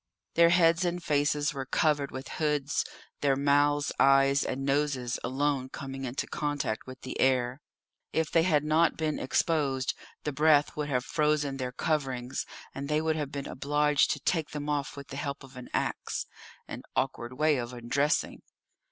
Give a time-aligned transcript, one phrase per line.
[0.33, 2.83] Their heads and faces were covered with hoods,
[3.19, 7.61] their mouths, eyes, and noses alone coming into contact with the air.
[8.11, 9.93] If they had not been exposed
[10.23, 14.49] the breath would have frozen their coverings, and they would have been obliged to take
[14.49, 16.25] them off with the help of an axe
[16.67, 18.41] an awkward way of undressing.